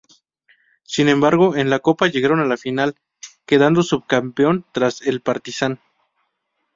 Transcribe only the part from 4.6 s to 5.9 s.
tras el Partizan.